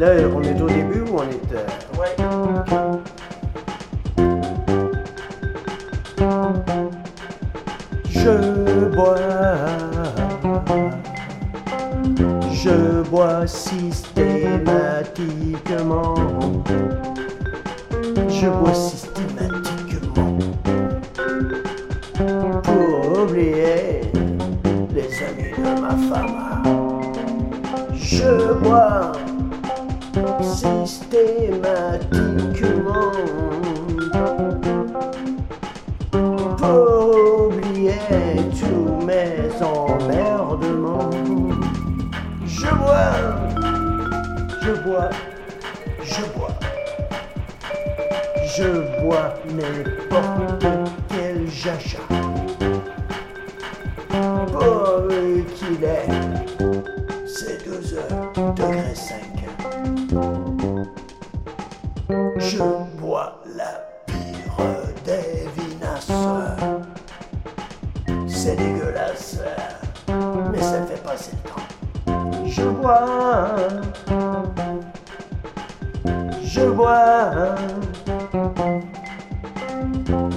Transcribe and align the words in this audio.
Là, 0.00 0.08
on 0.34 0.42
est 0.42 0.60
au 0.60 0.66
début 0.66 1.02
ou 1.02 1.18
on 1.18 1.22
est. 1.24 1.54
euh, 1.54 1.66
Ouais. 1.98 2.16
Je 8.08 8.88
bois, 8.94 9.16
je 12.52 13.02
bois 13.08 13.46
systématiquement, 13.46 16.14
je 18.28 18.48
bois 18.48 18.74
systématiquement 18.74 20.38
pour 22.62 23.22
oublier 23.22 24.02
les 24.94 25.22
amis 25.22 25.52
de 25.56 25.80
ma 25.80 25.96
femme. 26.14 26.36
Je 27.94 28.52
bois 28.54 29.12
systématiquement 31.10 33.12
pour 36.56 37.46
oublier 37.46 37.94
tous 38.58 39.04
mes 39.04 39.50
emmerdements. 39.62 41.10
Je 42.46 42.66
bois, 42.66 43.12
je 44.62 44.70
bois, 44.82 45.10
je 46.04 46.22
bois, 46.36 46.54
je 48.56 48.68
bois 49.02 49.28
n'importe 49.48 50.64
quel 51.08 51.38
jaja. 51.50 51.98
Pourvu 54.52 55.44
qu'il 55.54 55.82
est, 55.84 56.08
c'est 57.26 57.64
12 57.64 57.94
heures, 57.94 58.32
degré 58.54 58.94
5. 58.94 59.16
Je 62.50 62.58
bois 63.00 63.40
la 63.56 63.72
pire 64.06 64.56
des. 65.04 65.48
C'est 68.26 68.56
dégueulasse, 68.56 69.38
mais 70.50 70.60
ça 70.60 70.82
fait 70.86 71.00
passer 71.04 71.36
le 71.36 71.42
temps. 71.48 71.62
Je 72.46 72.62
bois, 72.62 73.54
je 76.42 76.62
bois, 76.70 77.54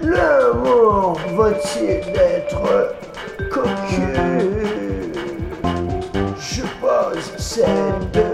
L'amour 0.00 1.18
va-t-il 1.36 2.08
être 2.16 2.94
cocu? 3.50 4.14
Je 6.38 6.62
pose 6.80 7.32
deux 8.12 8.33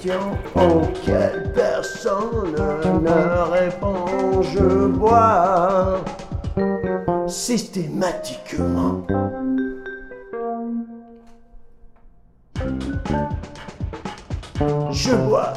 questions 0.00 0.38
auxquelles 0.54 1.52
personne 1.54 2.54
ne 3.02 3.50
répond. 3.50 4.42
Je 4.42 4.86
bois 4.86 6.02
systématiquement. 7.26 9.02
Je 14.90 15.14
bois, 15.14 15.52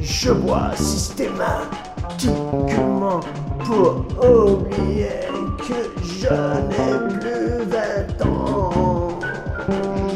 je 0.00 0.32
bois 0.32 0.72
systématiquement 0.74 3.20
pour 3.64 4.04
oublier 4.18 5.20
que 5.58 5.74
je 6.02 6.34
n'ai 6.66 6.98
plus 7.20 7.62
20 8.18 8.26
ans. 8.26 9.20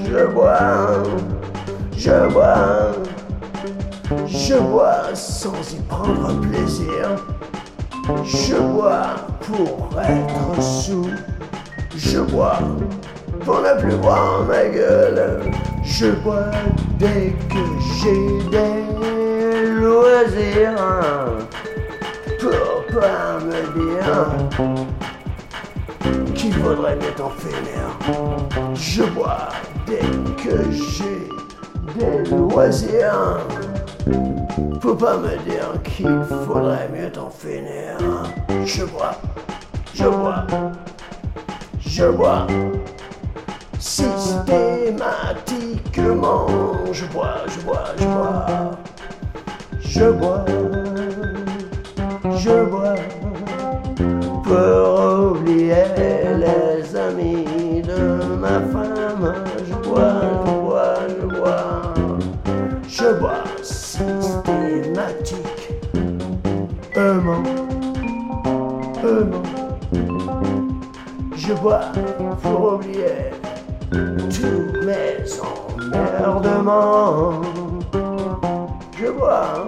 Je 0.04 0.26
bois, 0.26 1.04
je 1.96 2.28
bois, 2.32 2.90
je 4.26 4.56
bois 4.58 5.14
sans 5.14 5.72
y 5.72 5.78
prendre 5.88 6.40
plaisir. 6.40 7.24
Je 8.24 8.56
bois 8.56 9.14
pour 9.42 9.90
être 10.00 10.60
sous. 10.60 11.08
Je 11.96 12.19
bois 12.19 12.58
pour 13.44 13.60
ne 13.60 13.80
plus 13.80 13.94
voir 13.94 14.42
ma 14.42 14.66
gueule. 14.66 15.42
Je 15.84 16.06
bois 16.24 16.50
dès 17.02 17.34
que 17.48 17.64
j'ai 17.98 18.26
des 18.50 19.66
loisirs. 19.80 20.76
Pour 22.40 23.00
pas 23.00 23.40
me 23.40 23.60
dire 23.76 24.14
qu'il 26.34 26.54
vaudrait 26.58 26.96
mieux 26.96 27.14
t'en 27.16 27.30
finir? 27.30 27.82
Je 28.74 29.02
bois 29.02 29.48
dès 29.86 30.06
que 30.42 30.70
j'ai 30.70 31.28
des 31.98 32.30
loisirs. 32.30 33.40
Faut 34.80 34.94
pas 34.94 35.16
me 35.16 35.36
dire 35.48 35.70
qu'il 35.82 36.22
faudrait 36.46 36.88
mieux 36.94 37.10
t'en 37.10 37.30
finir. 37.30 37.98
Je 38.64 38.84
bois, 38.84 39.14
je 39.94 40.04
bois, 40.04 40.46
je 41.80 42.04
bois. 42.04 42.46
Systématiquement, 43.92 46.47
je 46.92 47.04
bois, 47.12 47.44
je 47.47 47.60
bois, 47.60 47.84
je 47.98 48.04
bois. 48.06 48.47
Je 49.82 50.10
bois, 50.10 50.44
je 52.38 52.64
bois. 52.70 52.94
Pour 54.44 55.32
oublier 55.32 55.84
les 56.38 56.97
amis 56.97 57.82
de 57.82 58.00
ma 58.41 58.60
femme, 58.72 59.34
je 59.69 59.75
bois, 59.86 60.22
je 60.47 60.52
bois, 60.62 60.94
je 61.08 61.26
bois. 61.36 61.92
Je 62.88 63.08
bois 63.20 63.44
systématique. 63.62 65.64
Aimant, 66.97 67.42
aimant. 69.04 69.48
Je 71.36 71.52
bois 71.52 71.92
pour 72.41 72.58
oublier 72.72 73.32
tous 73.92 74.86
mes 74.86 75.25
emmerdements. 75.41 77.42
Je 78.98 79.10
bois, 79.10 79.66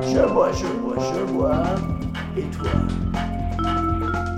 je 0.00 0.20
bois, 0.32 0.52
je 0.52 0.66
bois, 0.66 0.98
je 0.98 1.32
bois. 1.32 1.64
Et 2.36 2.46
toi, 2.56 2.70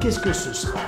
qu'est-ce 0.01 0.21
que 0.21 0.33
ce 0.33 0.53
sera? 0.53 0.81